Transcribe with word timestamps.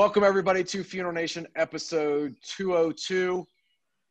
Welcome, 0.00 0.24
everybody, 0.24 0.64
to 0.64 0.82
Funeral 0.82 1.12
Nation 1.12 1.46
episode 1.56 2.34
202. 2.42 3.46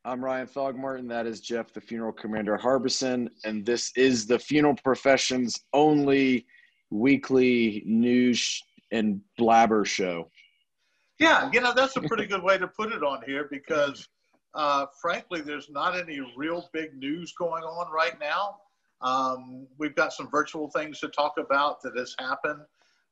I'm 0.06 0.24
Ryan 0.24 0.46
Thogmartin. 0.46 1.10
That 1.10 1.26
is 1.26 1.42
Jeff, 1.42 1.74
the 1.74 1.82
funeral 1.82 2.12
commander 2.12 2.58
Harbison. 2.58 3.28
And 3.44 3.66
this 3.66 3.92
is 3.98 4.28
the 4.28 4.38
funeral 4.38 4.76
profession's 4.76 5.60
only 5.74 6.46
weekly 6.92 7.82
news 7.88 8.62
and 8.92 9.20
blabber 9.36 9.84
show. 9.84 10.30
Yeah, 11.18 11.50
you 11.52 11.60
know, 11.60 11.74
that's 11.74 11.96
a 11.96 12.02
pretty 12.02 12.28
good 12.28 12.44
way 12.44 12.60
to 12.60 12.68
put 12.68 12.92
it 12.92 13.02
on 13.02 13.24
here 13.26 13.48
because, 13.50 14.08
uh, 14.54 14.86
frankly, 15.02 15.42
there's 15.42 15.72
not 15.72 15.98
any 15.98 16.20
real 16.38 16.70
big 16.72 16.96
news 17.00 17.34
going 17.34 17.64
on 17.64 17.92
right 17.92 18.20
now. 18.20 18.58
Um, 19.02 19.66
we've 19.80 19.96
got 19.96 20.14
some 20.14 20.30
virtual 20.30 20.70
things 20.70 21.00
to 21.00 21.08
talk 21.08 21.40
about 21.40 21.82
that 21.82 21.98
has 21.98 22.16
happened, 22.20 22.62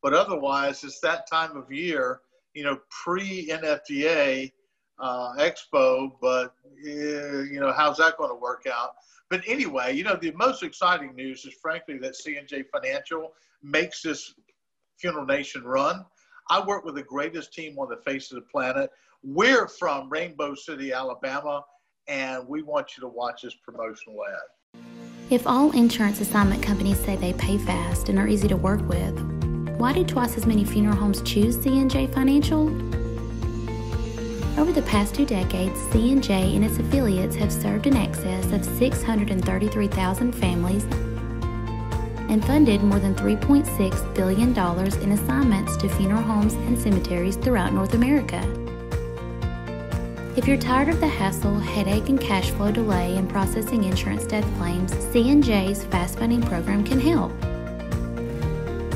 but 0.03 0.13
otherwise, 0.13 0.83
it's 0.83 0.99
that 0.99 1.27
time 1.27 1.57
of 1.57 1.71
year 1.71 2.21
you 2.57 2.63
know, 2.63 2.79
pre 2.89 3.47
NFDA 3.49 4.51
uh, 4.97 5.33
Expo, 5.35 6.13
but 6.19 6.55
uh, 6.83 7.43
you 7.43 7.59
know, 7.59 7.71
how's 7.71 7.97
that 7.97 8.17
going 8.17 8.31
to 8.31 8.35
work 8.35 8.65
out? 8.65 8.95
But 9.29 9.41
anyway, 9.45 9.95
you 9.95 10.03
know, 10.03 10.15
the 10.15 10.31
most 10.31 10.63
exciting 10.63 11.13
news 11.13 11.45
is 11.45 11.53
frankly 11.61 11.99
that 11.99 12.15
C&J 12.15 12.63
Financial 12.73 13.33
makes 13.61 14.01
this 14.01 14.33
Funeral 14.97 15.27
Nation 15.27 15.65
run. 15.65 16.03
I 16.49 16.65
work 16.65 16.83
with 16.83 16.95
the 16.95 17.03
greatest 17.03 17.53
team 17.53 17.77
on 17.77 17.89
the 17.89 17.97
face 17.97 18.31
of 18.31 18.37
the 18.37 18.47
planet. 18.51 18.89
We're 19.21 19.67
from 19.67 20.09
Rainbow 20.09 20.55
City, 20.55 20.91
Alabama, 20.91 21.63
and 22.07 22.47
we 22.47 22.63
want 22.63 22.97
you 22.97 23.01
to 23.01 23.07
watch 23.07 23.43
this 23.43 23.53
promotional 23.53 24.17
ad. 24.25 24.81
If 25.29 25.45
all 25.45 25.69
insurance 25.73 26.21
assignment 26.21 26.63
companies 26.63 26.97
say 26.97 27.17
they 27.17 27.33
pay 27.33 27.59
fast 27.59 28.09
and 28.09 28.17
are 28.17 28.27
easy 28.27 28.47
to 28.47 28.57
work 28.57 28.81
with, 28.89 29.36
why 29.77 29.93
do 29.93 30.03
twice 30.03 30.35
as 30.35 30.47
many 30.47 30.65
funeral 30.65 30.95
homes 30.95 31.21
choose 31.21 31.55
C&J 31.61 32.07
Financial? 32.07 32.67
Over 34.59 34.71
the 34.71 34.81
past 34.87 35.13
two 35.13 35.25
decades, 35.25 35.79
C&J 35.91 36.55
its 36.55 36.79
affiliates 36.79 37.35
have 37.35 37.51
served 37.51 37.85
in 37.85 37.95
excess 37.95 38.51
of 38.51 38.65
633,000 38.65 40.31
families 40.33 40.83
and 42.29 42.43
funded 42.43 42.81
more 42.81 42.97
than 42.99 43.13
$3.6 43.13 44.15
billion 44.15 44.49
in 45.03 45.11
assignments 45.11 45.77
to 45.77 45.87
funeral 45.89 46.23
homes 46.23 46.53
and 46.53 46.77
cemeteries 46.77 47.35
throughout 47.35 47.71
North 47.71 47.93
America. 47.93 48.41
If 50.35 50.47
you're 50.47 50.57
tired 50.57 50.89
of 50.89 50.99
the 50.99 51.07
hassle, 51.07 51.57
headache, 51.59 52.09
and 52.09 52.19
cash 52.19 52.49
flow 52.49 52.71
delay 52.71 53.15
in 53.15 53.27
processing 53.27 53.83
insurance 53.83 54.25
death 54.25 54.45
claims, 54.57 54.91
C&J's 55.11 55.83
Fast 55.85 56.17
Funding 56.17 56.41
program 56.41 56.83
can 56.83 56.99
help. 56.99 57.31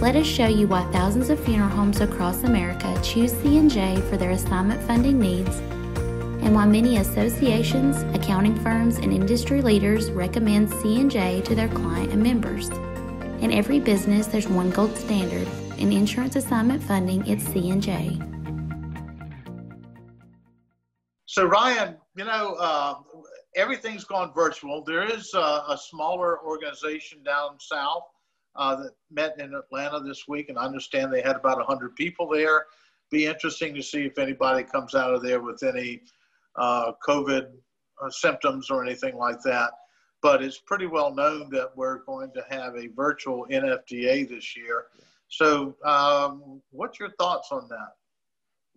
Let 0.02 0.16
us 0.16 0.26
show 0.26 0.48
you 0.48 0.68
why 0.68 0.82
thousands 0.92 1.30
of 1.30 1.40
funeral 1.40 1.70
homes 1.70 2.02
across 2.02 2.44
America 2.44 3.00
choose 3.04 3.32
C&J 3.34 4.02
for 4.10 4.18
their 4.18 4.32
assignment 4.32 4.82
funding 4.82 5.20
needs 5.20 5.60
and 6.42 6.56
why 6.56 6.66
many 6.66 6.98
associations, 6.98 8.02
accounting 8.16 8.56
firms, 8.64 8.98
and 8.98 9.14
industry 9.14 9.62
leaders 9.62 10.10
recommend 10.10 10.74
C&J 10.74 11.42
to 11.42 11.54
their 11.54 11.68
client 11.68 12.12
and 12.14 12.24
members. 12.24 12.70
In 13.44 13.52
every 13.52 13.80
business, 13.80 14.26
there's 14.26 14.48
one 14.48 14.72
gold 14.72 14.98
standard. 14.98 15.48
In 15.78 15.94
insurance 15.94 16.36
assignment 16.36 16.82
funding, 16.82 17.24
it's 17.28 17.46
C&J. 17.46 18.20
So 21.28 21.46
Ryan, 21.46 21.96
you 22.16 22.26
know, 22.26 22.56
uh, 22.60 22.96
everything's 23.56 24.06
gone 24.06 24.34
virtual. 24.34 24.84
There 24.84 25.04
is 25.04 25.32
a, 25.36 25.64
a 25.70 25.78
smaller 25.80 26.42
organization 26.44 27.22
down 27.22 27.60
south 27.60 28.06
uh, 28.56 28.76
that 28.76 28.92
met 29.10 29.40
in 29.40 29.54
Atlanta 29.54 30.00
this 30.00 30.28
week, 30.28 30.50
and 30.50 30.58
I 30.58 30.66
understand 30.66 31.12
they 31.12 31.22
had 31.22 31.36
about 31.36 31.58
100 31.58 31.96
people 31.96 32.28
there. 32.28 32.66
Be 33.10 33.26
interesting 33.26 33.74
to 33.76 33.82
see 33.82 34.06
if 34.06 34.18
anybody 34.18 34.64
comes 34.64 34.96
out 34.96 35.14
of 35.14 35.22
there 35.22 35.42
with 35.42 35.64
any 35.64 36.02
uh, 36.56 36.94
COVID 37.08 37.48
uh, 38.02 38.10
symptoms 38.10 38.70
or 38.70 38.84
anything 38.84 39.18
like 39.18 39.42
that. 39.44 39.72
But 40.22 40.44
it's 40.44 40.60
pretty 40.60 40.86
well 40.86 41.14
known 41.14 41.50
that 41.52 41.72
we're 41.76 42.04
going 42.04 42.32
to 42.34 42.46
have 42.50 42.76
a 42.76 42.88
virtual 42.96 43.48
NFDA 43.50 44.30
this 44.30 44.56
year. 44.56 44.86
So, 45.30 45.76
um, 45.84 46.62
what's 46.72 47.00
your 47.00 47.12
thoughts 47.18 47.50
on 47.52 47.68
that? 47.70 47.94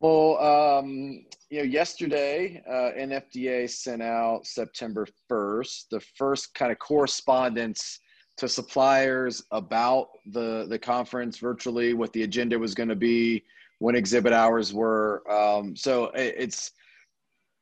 Well, 0.00 0.38
um, 0.38 1.24
you 1.50 1.58
know, 1.58 1.64
yesterday 1.64 2.62
uh, 2.68 2.98
NFDA 2.98 3.68
sent 3.70 4.02
out 4.02 4.46
September 4.46 5.06
1st 5.30 5.88
the 5.90 6.00
first 6.00 6.54
kind 6.54 6.72
of 6.72 6.78
correspondence 6.78 8.00
to 8.36 8.48
suppliers 8.48 9.42
about 9.50 10.08
the 10.32 10.66
the 10.68 10.78
conference 10.78 11.38
virtually, 11.38 11.94
what 11.94 12.12
the 12.12 12.22
agenda 12.22 12.58
was 12.58 12.74
going 12.74 12.88
to 12.88 12.96
be, 12.96 13.44
when 13.78 13.94
exhibit 13.94 14.32
hours 14.32 14.72
were. 14.72 15.22
Um, 15.30 15.76
so 15.76 16.06
it, 16.06 16.34
it's, 16.38 16.72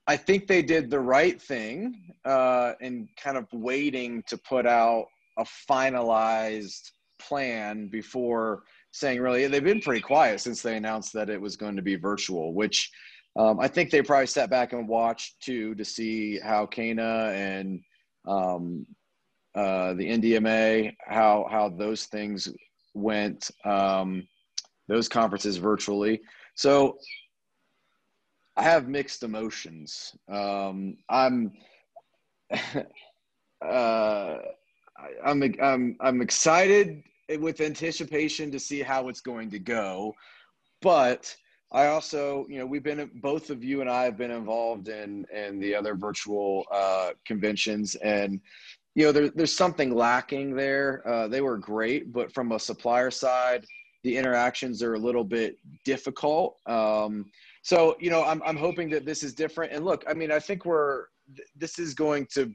I 0.07 0.17
think 0.17 0.47
they 0.47 0.63
did 0.63 0.91
the 0.91 1.01
right 1.01 1.41
thing 1.41 2.15
uh, 2.25 2.73
in 2.81 3.09
kind 3.17 3.37
of 3.37 3.47
waiting 3.53 4.23
to 4.29 4.37
put 4.39 4.67
out 4.67 5.07
a 5.39 5.45
finalized 5.71 6.91
plan 7.19 7.89
before 7.89 8.65
saying 8.93 9.21
really 9.21 9.47
they've 9.47 9.65
been 9.65 9.81
pretty 9.81 10.03
quiet 10.03 10.41
since 10.41 10.61
they 10.61 10.77
announced 10.77 11.13
that 11.15 11.31
it 11.31 11.41
was 11.41 11.57
going 11.57 11.77
to 11.77 11.83
be 11.83 11.97
virtual, 11.97 12.53
which 12.53 12.91
um, 13.37 13.59
I 13.59 13.69
think 13.69 13.91
they 13.91 14.03
probably 14.03 14.27
sat 14.27 14.51
back 14.51 14.73
and 14.73 14.87
watched 14.87 15.41
too 15.41 15.75
to 15.77 15.85
see 15.85 16.39
how 16.39 16.67
CANA 16.67 17.33
and 17.35 17.81
um, 18.29 18.87
uh, 19.55 19.95
the 19.95 20.09
NDMA, 20.09 20.95
how 21.07 21.47
how 21.51 21.69
those 21.69 22.07
things 22.07 22.49
went, 22.95 23.51
um, 23.65 24.27
those 24.89 25.09
conferences 25.09 25.57
virtually. 25.57 26.21
So 26.55 26.99
I 28.57 28.63
have 28.63 28.89
mixed 28.89 29.23
emotions. 29.23 30.15
Um, 30.29 30.97
I'm 31.09 31.53
uh, 33.65 34.39
I'm 35.25 35.43
I'm 35.63 35.97
I'm 36.01 36.23
excited 36.23 37.03
with 37.39 37.61
anticipation 37.61 38.51
to 38.51 38.61
see 38.61 38.83
how 38.83 39.09
it's 39.09 39.21
going 39.21 39.51
to 39.51 39.59
go, 39.59 40.15
but 40.81 41.35
I 41.73 41.87
also, 41.87 42.47
you 42.51 42.59
know, 42.59 42.67
we've 42.67 42.83
been 42.83 43.11
both 43.15 43.49
of 43.49 43.65
you 43.65 43.81
and 43.81 43.89
I 43.89 44.05
have 44.05 44.19
been 44.19 44.31
involved 44.31 44.89
in 44.89 45.25
in 45.35 45.59
the 45.59 45.75
other 45.75 45.95
virtual 45.95 46.67
uh, 46.71 47.13
conventions, 47.25 47.95
and 47.97 48.41
you 48.95 49.05
know, 49.07 49.13
there, 49.13 49.29
there's 49.31 49.57
something 49.57 49.95
lacking 49.95 50.55
there. 50.55 51.03
Uh, 51.07 51.29
they 51.29 51.41
were 51.41 51.57
great, 51.57 52.13
but 52.13 52.33
from 52.33 52.53
a 52.53 52.59
supplier 52.59 53.11
side, 53.11 53.65
the 54.05 54.17
interactions 54.17 54.83
are 54.83 54.95
a 54.95 54.99
little 54.99 55.25
bit 55.25 55.57
difficult. 55.85 56.57
Um, 56.67 57.27
so, 57.63 57.97
you 58.01 58.11
know, 58.11 58.25
I'm, 58.25 58.43
I'm 58.45 58.57
hoping 58.57 58.91
that 58.91 59.07
this 59.07 59.23
is 59.23 59.35
different. 59.35 59.73
And 59.73 59.85
look, 59.85 60.05
I 60.09 60.15
mean, 60.15 60.33
I 60.33 60.39
think 60.39 60.65
we're, 60.65 61.05
this 61.57 61.79
is 61.79 61.95
going 61.95 62.27
to 62.35 62.53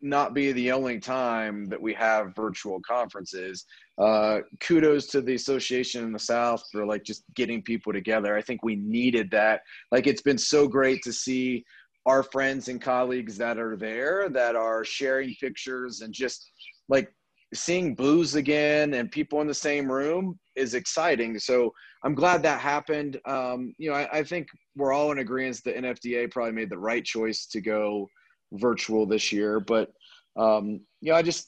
not 0.00 0.34
be 0.34 0.52
the 0.52 0.70
only 0.70 1.00
time 1.00 1.66
that 1.66 1.80
we 1.80 1.92
have 1.94 2.36
virtual 2.36 2.80
conferences. 2.86 3.64
Uh, 3.98 4.40
kudos 4.60 5.06
to 5.06 5.20
the 5.20 5.34
association 5.34 6.04
in 6.04 6.12
the 6.12 6.18
South 6.18 6.62
for 6.70 6.86
like 6.86 7.02
just 7.02 7.24
getting 7.34 7.62
people 7.62 7.92
together. 7.92 8.36
I 8.36 8.42
think 8.42 8.62
we 8.62 8.76
needed 8.76 9.30
that. 9.32 9.62
Like, 9.90 10.06
it's 10.06 10.22
been 10.22 10.38
so 10.38 10.68
great 10.68 11.02
to 11.02 11.12
see 11.12 11.64
our 12.06 12.22
friends 12.22 12.68
and 12.68 12.80
colleagues 12.80 13.36
that 13.38 13.58
are 13.58 13.76
there 13.76 14.28
that 14.28 14.56
are 14.56 14.84
sharing 14.84 15.34
pictures 15.40 16.02
and 16.02 16.12
just 16.12 16.50
like 16.88 17.10
seeing 17.54 17.94
booze 17.94 18.34
again 18.34 18.94
and 18.94 19.10
people 19.10 19.40
in 19.40 19.46
the 19.46 19.54
same 19.54 19.90
room 19.90 20.38
is 20.56 20.74
exciting. 20.74 21.38
So 21.38 21.72
I'm 22.02 22.14
glad 22.14 22.42
that 22.42 22.60
happened. 22.60 23.20
Um, 23.26 23.74
you 23.78 23.90
know, 23.90 23.96
I, 23.96 24.18
I, 24.18 24.22
think 24.24 24.48
we're 24.76 24.92
all 24.92 25.12
in 25.12 25.20
agreement 25.20 25.62
that 25.64 25.76
NFDA 25.76 26.30
probably 26.30 26.52
made 26.52 26.70
the 26.70 26.78
right 26.78 27.04
choice 27.04 27.46
to 27.46 27.60
go 27.60 28.08
virtual 28.52 29.06
this 29.06 29.32
year. 29.32 29.60
But 29.60 29.90
um, 30.36 30.80
you 31.00 31.12
know, 31.12 31.14
I 31.14 31.22
just 31.22 31.46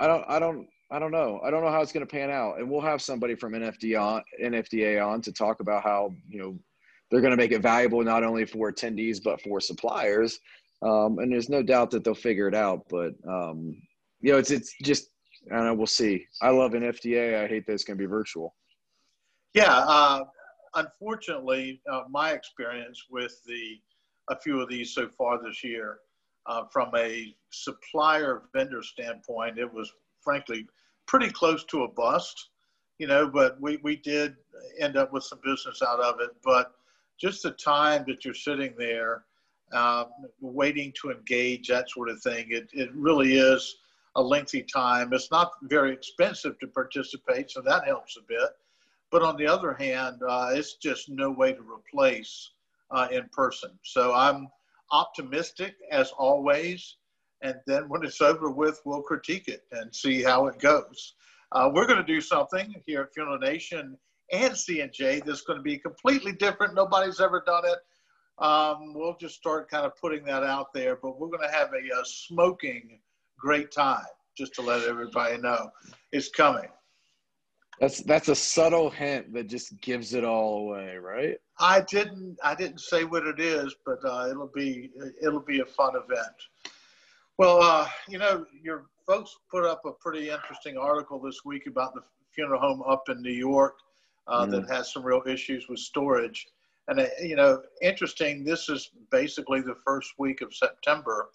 I 0.00 0.06
don't 0.06 0.24
I 0.28 0.38
don't 0.38 0.66
I 0.90 0.98
don't 0.98 1.10
know. 1.10 1.40
I 1.44 1.50
don't 1.50 1.62
know 1.64 1.70
how 1.70 1.82
it's 1.82 1.92
going 1.92 2.06
to 2.06 2.10
pan 2.10 2.30
out. 2.30 2.58
And 2.58 2.70
we'll 2.70 2.80
have 2.80 3.02
somebody 3.02 3.34
from 3.34 3.52
NFDA 3.52 4.00
on, 4.00 4.22
NFDA 4.42 5.04
on 5.04 5.20
to 5.22 5.32
talk 5.32 5.60
about 5.60 5.82
how 5.82 6.12
you 6.28 6.38
know 6.38 6.58
they're 7.10 7.20
going 7.20 7.30
to 7.30 7.36
make 7.36 7.52
it 7.52 7.62
valuable 7.62 8.02
not 8.02 8.24
only 8.24 8.44
for 8.44 8.72
attendees 8.72 9.22
but 9.22 9.40
for 9.42 9.60
suppliers. 9.60 10.38
Um, 10.82 11.18
and 11.18 11.32
there's 11.32 11.48
no 11.48 11.62
doubt 11.62 11.90
that 11.92 12.04
they'll 12.04 12.14
figure 12.14 12.48
it 12.48 12.54
out. 12.54 12.86
But 12.90 13.14
um, 13.28 13.76
you 14.20 14.32
know, 14.32 14.38
it's 14.38 14.50
it's 14.50 14.74
just 14.82 15.08
I 15.50 15.56
don't 15.56 15.66
know. 15.66 15.74
We'll 15.74 15.86
see. 15.86 16.26
I 16.42 16.50
love 16.50 16.72
NFDA. 16.72 17.42
I 17.42 17.46
hate 17.46 17.66
that 17.66 17.72
it's 17.72 17.84
going 17.84 17.98
to 17.98 18.02
be 18.02 18.08
virtual. 18.08 18.54
Yeah. 19.54 19.72
Uh, 19.72 20.24
unfortunately, 20.74 21.80
uh, 21.90 22.02
my 22.10 22.32
experience 22.32 23.04
with 23.10 23.40
the 23.46 23.80
a 24.30 24.36
few 24.40 24.60
of 24.60 24.68
these 24.70 24.94
so 24.94 25.06
far 25.08 25.42
this 25.42 25.62
year, 25.62 25.98
uh, 26.46 26.64
from 26.72 26.90
a 26.96 27.34
supplier 27.50 28.44
vendor 28.54 28.82
standpoint, 28.82 29.58
it 29.58 29.72
was 29.72 29.92
frankly 30.22 30.66
pretty 31.06 31.30
close 31.30 31.64
to 31.64 31.84
a 31.84 31.88
bust. 31.88 32.50
You 32.98 33.06
know, 33.06 33.28
but 33.28 33.60
we 33.60 33.78
we 33.82 33.96
did 33.96 34.36
end 34.78 34.96
up 34.96 35.12
with 35.12 35.24
some 35.24 35.40
business 35.44 35.82
out 35.82 36.00
of 36.00 36.20
it, 36.20 36.30
but 36.44 36.72
just 37.20 37.42
the 37.42 37.52
time 37.52 38.04
that 38.08 38.24
you're 38.24 38.34
sitting 38.34 38.74
there 38.76 39.24
um, 39.72 40.06
waiting 40.40 40.92
to 41.00 41.10
engage, 41.10 41.68
that 41.68 41.90
sort 41.90 42.08
of 42.08 42.20
thing, 42.22 42.46
it, 42.50 42.68
it 42.72 42.90
really 42.94 43.36
is 43.36 43.76
a 44.16 44.22
lengthy 44.22 44.62
time. 44.62 45.12
It's 45.12 45.30
not 45.30 45.52
very 45.62 45.92
expensive 45.92 46.58
to 46.60 46.66
participate, 46.68 47.50
so 47.50 47.60
that 47.62 47.86
helps 47.86 48.16
a 48.16 48.22
bit. 48.22 48.50
But 49.10 49.22
on 49.22 49.36
the 49.36 49.46
other 49.46 49.74
hand, 49.74 50.20
uh, 50.28 50.50
it's 50.52 50.74
just 50.74 51.08
no 51.08 51.30
way 51.30 51.52
to 51.52 51.62
replace 51.62 52.50
uh, 52.90 53.08
in 53.10 53.28
person. 53.32 53.70
So 53.82 54.14
I'm 54.14 54.48
optimistic 54.90 55.74
as 55.90 56.10
always. 56.12 56.96
And 57.42 57.56
then 57.66 57.88
when 57.88 58.04
it's 58.04 58.20
over 58.20 58.50
with, 58.50 58.80
we'll 58.84 59.02
critique 59.02 59.48
it 59.48 59.64
and 59.72 59.94
see 59.94 60.22
how 60.22 60.46
it 60.46 60.58
goes. 60.58 61.14
Uh, 61.52 61.70
we're 61.72 61.86
going 61.86 61.98
to 61.98 62.04
do 62.04 62.20
something 62.20 62.74
here 62.86 63.02
at 63.02 63.14
Funeral 63.14 63.38
Nation 63.38 63.96
and 64.32 64.56
C&J 64.56 65.22
that's 65.24 65.42
going 65.42 65.58
to 65.58 65.62
be 65.62 65.78
completely 65.78 66.32
different. 66.32 66.74
Nobody's 66.74 67.20
ever 67.20 67.42
done 67.46 67.64
it. 67.66 67.78
Um, 68.38 68.94
we'll 68.94 69.16
just 69.16 69.36
start 69.36 69.70
kind 69.70 69.86
of 69.86 69.96
putting 69.96 70.24
that 70.24 70.42
out 70.42 70.72
there, 70.72 70.96
but 70.96 71.18
we're 71.18 71.28
going 71.28 71.48
to 71.48 71.54
have 71.54 71.70
a, 71.72 72.00
a 72.00 72.04
smoking 72.04 72.98
great 73.38 73.70
time 73.70 74.04
just 74.36 74.54
to 74.54 74.62
let 74.62 74.82
everybody 74.88 75.38
know 75.38 75.70
it's 76.12 76.28
coming. 76.30 76.68
That's 77.80 78.02
that's 78.02 78.28
a 78.28 78.36
subtle 78.36 78.88
hint 78.88 79.32
that 79.32 79.48
just 79.48 79.80
gives 79.80 80.14
it 80.14 80.24
all 80.24 80.68
away, 80.68 80.96
right? 80.96 81.36
I 81.58 81.80
didn't 81.80 82.38
I 82.42 82.54
didn't 82.54 82.80
say 82.80 83.02
what 83.02 83.26
it 83.26 83.40
is, 83.40 83.74
but 83.84 83.98
uh, 84.04 84.28
it'll 84.30 84.50
be 84.54 84.90
it'll 85.20 85.40
be 85.40 85.60
a 85.60 85.66
fun 85.66 85.94
event. 85.96 86.36
Well, 87.36 87.60
uh, 87.60 87.88
you 88.08 88.18
know, 88.18 88.46
your 88.62 88.86
folks 89.06 89.34
put 89.50 89.64
up 89.64 89.82
a 89.84 89.92
pretty 89.92 90.30
interesting 90.30 90.78
article 90.78 91.18
this 91.20 91.44
week 91.44 91.66
about 91.66 91.94
the 91.94 92.02
funeral 92.32 92.60
home 92.60 92.82
up 92.88 93.08
in 93.08 93.20
New 93.20 93.32
York 93.32 93.74
uh, 94.26 94.46
mm. 94.46 94.50
that 94.50 94.74
has 94.74 94.92
some 94.92 95.04
real 95.04 95.22
issues 95.26 95.68
with 95.68 95.78
storage. 95.78 96.46
And 96.88 97.00
uh, 97.00 97.06
you 97.22 97.36
know, 97.36 97.62
interesting. 97.82 98.44
This 98.44 98.68
is 98.68 98.90
basically 99.10 99.60
the 99.60 99.76
first 99.86 100.14
week 100.18 100.40
of 100.42 100.54
September, 100.54 101.30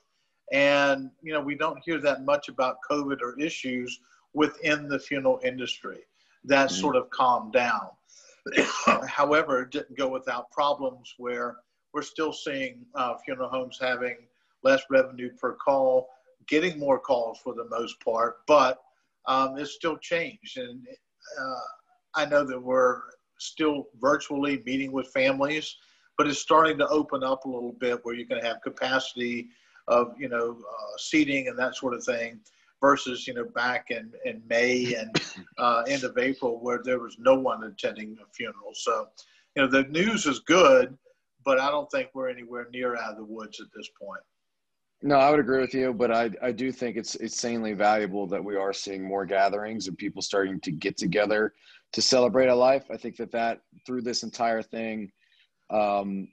and 0.51 1.09
you 1.21 1.33
know, 1.33 1.41
we 1.41 1.55
don't 1.55 1.79
hear 1.83 1.99
that 1.99 2.23
much 2.23 2.49
about 2.49 2.77
COVID 2.89 3.21
or 3.21 3.39
issues 3.39 3.99
within 4.33 4.87
the 4.87 4.99
funeral 4.99 5.39
industry 5.43 5.99
that 6.45 6.69
mm-hmm. 6.69 6.79
sort 6.79 6.95
of 6.95 7.09
calmed 7.09 7.53
down. 7.53 7.89
However, 9.07 9.63
it 9.63 9.71
didn't 9.71 9.97
go 9.97 10.07
without 10.07 10.51
problems 10.51 11.13
where 11.17 11.57
we're 11.93 12.01
still 12.01 12.33
seeing 12.33 12.85
uh, 12.95 13.15
funeral 13.17 13.49
homes 13.49 13.77
having 13.81 14.17
less 14.63 14.83
revenue 14.89 15.31
per 15.35 15.53
call, 15.53 16.07
getting 16.47 16.77
more 16.79 16.99
calls 16.99 17.39
for 17.39 17.53
the 17.53 17.65
most 17.69 17.99
part, 18.03 18.37
but 18.47 18.81
um, 19.25 19.57
it's 19.57 19.73
still 19.73 19.97
changed. 19.97 20.57
And 20.57 20.85
uh, 21.39 21.59
I 22.15 22.25
know 22.25 22.43
that 22.43 22.61
we're 22.61 23.01
still 23.39 23.87
virtually 23.99 24.61
meeting 24.65 24.91
with 24.91 25.07
families, 25.07 25.75
but 26.17 26.27
it's 26.27 26.39
starting 26.39 26.77
to 26.79 26.87
open 26.87 27.23
up 27.23 27.45
a 27.45 27.49
little 27.49 27.73
bit 27.79 27.99
where 28.03 28.15
you 28.15 28.25
can 28.25 28.39
have 28.39 28.61
capacity 28.61 29.49
of, 29.87 30.13
you 30.19 30.29
know, 30.29 30.57
uh, 30.59 30.97
seating 30.97 31.47
and 31.47 31.57
that 31.57 31.75
sort 31.75 31.93
of 31.93 32.03
thing 32.03 32.39
versus 32.81 33.27
you 33.27 33.33
know 33.33 33.45
back 33.55 33.87
in, 33.89 34.11
in 34.25 34.41
May 34.47 34.95
and 34.95 35.15
uh, 35.57 35.83
end 35.87 36.03
of 36.03 36.17
April 36.17 36.59
where 36.61 36.81
there 36.83 36.99
was 36.99 37.17
no 37.19 37.35
one 37.35 37.63
attending 37.63 38.17
a 38.21 38.33
funeral. 38.33 38.73
So, 38.73 39.07
you 39.55 39.63
know, 39.63 39.67
the 39.67 39.83
news 39.83 40.25
is 40.25 40.39
good, 40.39 40.97
but 41.45 41.59
I 41.59 41.69
don't 41.69 41.89
think 41.91 42.09
we're 42.13 42.29
anywhere 42.29 42.67
near 42.71 42.95
out 42.95 43.11
of 43.11 43.17
the 43.17 43.25
woods 43.25 43.59
at 43.59 43.67
this 43.75 43.89
point. 44.01 44.21
No, 45.01 45.15
I 45.15 45.31
would 45.31 45.39
agree 45.39 45.61
with 45.61 45.73
you, 45.73 45.93
but 45.93 46.11
I, 46.11 46.29
I 46.41 46.51
do 46.51 46.71
think 46.71 46.97
it's 46.97 47.15
insanely 47.15 47.73
valuable 47.73 48.27
that 48.27 48.43
we 48.43 48.57
are 48.57 48.73
seeing 48.73 49.07
more 49.07 49.25
gatherings 49.25 49.87
and 49.87 49.97
people 49.97 50.21
starting 50.21 50.59
to 50.61 50.71
get 50.71 50.97
together 50.97 51.53
to 51.93 52.01
celebrate 52.01 52.47
a 52.47 52.55
life. 52.55 52.83
I 52.91 52.97
think 52.97 53.15
that 53.17 53.31
that 53.31 53.61
through 53.85 54.01
this 54.01 54.23
entire 54.23 54.61
thing, 54.61 55.11
um, 55.69 56.27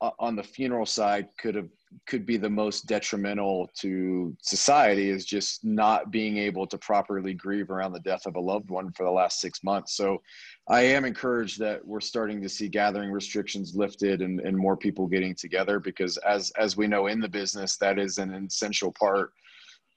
on 0.00 0.36
the 0.36 0.42
funeral 0.42 0.86
side 0.86 1.28
could 1.38 1.54
have 1.54 1.68
could 2.06 2.26
be 2.26 2.36
the 2.36 2.50
most 2.50 2.86
detrimental 2.86 3.68
to 3.74 4.36
society 4.42 5.10
is 5.10 5.24
just 5.24 5.64
not 5.64 6.10
being 6.10 6.38
able 6.38 6.66
to 6.66 6.78
properly 6.78 7.34
grieve 7.34 7.70
around 7.70 7.92
the 7.92 8.00
death 8.00 8.26
of 8.26 8.36
a 8.36 8.40
loved 8.40 8.70
one 8.70 8.92
for 8.92 9.04
the 9.04 9.10
last 9.10 9.40
six 9.40 9.62
months. 9.62 9.96
So 9.96 10.22
I 10.68 10.82
am 10.82 11.04
encouraged 11.04 11.58
that 11.60 11.84
we're 11.86 12.00
starting 12.00 12.40
to 12.42 12.48
see 12.48 12.68
gathering 12.68 13.10
restrictions 13.10 13.74
lifted 13.74 14.22
and, 14.22 14.40
and 14.40 14.56
more 14.56 14.76
people 14.76 15.06
getting 15.06 15.34
together 15.34 15.78
because 15.78 16.16
as 16.18 16.50
as 16.52 16.76
we 16.76 16.86
know 16.86 17.06
in 17.06 17.20
the 17.20 17.28
business, 17.28 17.76
that 17.78 17.98
is 17.98 18.18
an 18.18 18.32
essential 18.34 18.92
part 18.92 19.32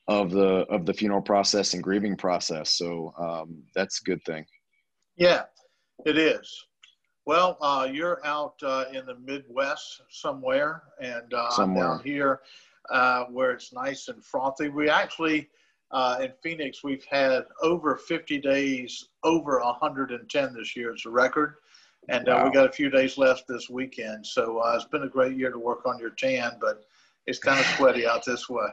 of 0.08 0.32
the 0.32 0.66
of 0.70 0.86
the 0.86 0.94
funeral 0.94 1.22
process 1.22 1.74
and 1.74 1.84
grieving 1.84 2.16
process. 2.16 2.72
So 2.72 3.14
um, 3.18 3.64
that's 3.76 4.02
a 4.02 4.04
good 4.04 4.24
thing. 4.26 4.46
Yeah, 5.16 5.44
it 6.06 6.18
is. 6.18 6.66
Well, 7.28 7.58
uh, 7.60 7.90
you're 7.92 8.26
out 8.26 8.56
uh, 8.64 8.86
in 8.94 9.06
the 9.06 9.16
Midwest 9.16 10.02
somewhere, 10.10 10.84
and 11.02 11.34
uh, 11.34 11.50
somewhere. 11.50 11.84
Down 11.84 12.02
here 12.02 12.40
uh, 12.90 13.26
where 13.26 13.52
it's 13.52 13.74
nice 13.74 14.08
and 14.08 14.24
frothy. 14.24 14.70
We 14.70 14.90
actually, 14.90 15.50
uh, 15.92 16.20
in 16.22 16.32
Phoenix, 16.42 16.86
we've 16.86 17.04
had 17.04 17.44
over 17.62 17.98
50 17.98 18.38
days 18.40 19.10
over 19.26 19.60
110 19.60 20.54
this 20.54 20.74
year. 20.74 20.92
It's 20.92 21.06
a 21.06 21.10
record. 21.10 21.56
And 22.08 22.28
wow. 22.28 22.44
Uh, 22.44 22.46
we 22.46 22.52
got 22.52 22.66
a 22.66 22.72
few 22.72 22.90
days 22.90 23.18
left 23.18 23.46
this 23.46 23.70
weekend. 23.70 24.26
So 24.26 24.62
it's 24.76 24.86
been 24.86 25.04
a 25.04 25.10
great 25.10 25.36
year 25.36 25.52
to 25.52 25.60
work 25.60 25.86
on 25.86 26.00
your 26.00 26.12
tan, 26.12 26.54
but 26.62 26.86
it's 27.26 27.40
kind 27.40 27.60
of 27.60 27.66
sweaty 27.76 28.08
out 28.08 28.24
this 28.24 28.48
way. 28.48 28.70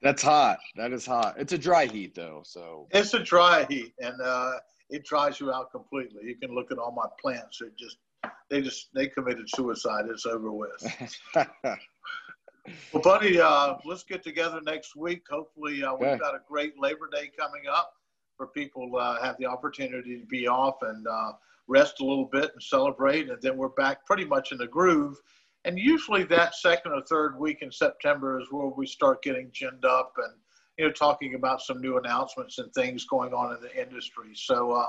That's 0.00 0.22
hot. 0.22 0.60
That 0.76 0.92
is 0.92 1.04
hot. 1.04 1.34
It's 1.36 1.52
a 1.52 1.58
dry 1.58 1.84
heat, 1.84 2.14
though. 2.14 2.40
So 2.46 2.88
it's 2.90 3.12
a 3.12 3.18
dry 3.18 3.66
heat. 3.68 3.92
And, 3.98 4.18
it 4.90 5.04
dries 5.04 5.40
you 5.40 5.52
out 5.52 5.70
completely. 5.70 6.24
You 6.24 6.36
can 6.36 6.54
look 6.54 6.70
at 6.70 6.78
all 6.78 6.92
my 6.92 7.06
plants; 7.20 7.60
they 7.60 7.68
just 7.78 7.98
they 8.50 8.60
just 8.60 8.88
they 8.94 9.08
committed 9.08 9.48
suicide. 9.48 10.06
It's 10.10 10.26
over 10.26 10.52
with. 10.52 11.18
well, 11.34 13.02
buddy, 13.02 13.40
uh, 13.40 13.74
let's 13.84 14.04
get 14.04 14.22
together 14.22 14.60
next 14.64 14.96
week. 14.96 15.22
Hopefully, 15.30 15.82
uh, 15.82 15.94
we've 15.94 16.18
got 16.18 16.34
a 16.34 16.40
great 16.48 16.78
Labor 16.78 17.08
Day 17.12 17.30
coming 17.38 17.62
up 17.70 17.92
for 18.36 18.48
people 18.48 18.96
uh, 18.96 19.22
have 19.22 19.36
the 19.38 19.46
opportunity 19.46 20.18
to 20.18 20.26
be 20.26 20.46
off 20.46 20.76
and 20.82 21.06
uh, 21.06 21.32
rest 21.68 22.00
a 22.00 22.04
little 22.04 22.28
bit 22.30 22.50
and 22.52 22.62
celebrate, 22.62 23.28
and 23.30 23.40
then 23.42 23.56
we're 23.56 23.68
back 23.70 24.04
pretty 24.06 24.24
much 24.24 24.52
in 24.52 24.58
the 24.58 24.66
groove. 24.66 25.16
And 25.64 25.78
usually, 25.78 26.22
that 26.24 26.54
second 26.54 26.92
or 26.92 27.02
third 27.02 27.38
week 27.38 27.58
in 27.62 27.72
September 27.72 28.40
is 28.40 28.46
where 28.52 28.68
we 28.68 28.86
start 28.86 29.22
getting 29.22 29.50
ginned 29.50 29.84
up 29.84 30.12
and 30.18 30.34
you 30.78 30.86
know, 30.86 30.92
talking 30.92 31.34
about 31.34 31.60
some 31.62 31.80
new 31.80 31.98
announcements 31.98 32.58
and 32.58 32.72
things 32.74 33.04
going 33.06 33.32
on 33.32 33.54
in 33.54 33.60
the 33.60 33.80
industry. 33.80 34.30
So 34.34 34.72
uh, 34.72 34.86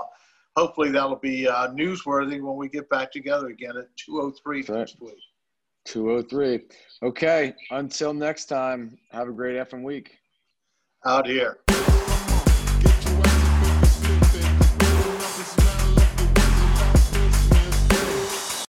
hopefully 0.56 0.92
that'll 0.92 1.16
be 1.16 1.48
uh, 1.48 1.70
newsworthy 1.70 2.42
when 2.42 2.56
we 2.56 2.68
get 2.70 2.90
back 2.90 3.12
together 3.12 3.48
again 3.48 3.78
at 3.78 3.88
203 3.98 4.62
That's 4.62 4.70
next 4.70 4.98
right. 5.02 5.12
week. 5.12 5.24
203. 5.86 6.66
Okay. 7.04 7.54
Until 7.72 8.14
next 8.14 8.46
time, 8.46 8.98
have 9.12 9.30
a 9.30 9.32
great 9.32 9.56
effing 9.56 9.84
week. 9.84 10.18
Out 11.06 11.26
here. 11.26 11.60